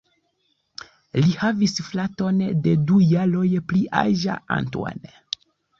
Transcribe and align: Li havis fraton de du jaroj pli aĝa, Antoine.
Li 1.25 1.35
havis 1.43 1.77
fraton 1.89 2.41
de 2.65 2.75
du 2.89 2.99
jaroj 3.13 3.49
pli 3.71 3.87
aĝa, 4.07 4.41
Antoine. 4.61 5.19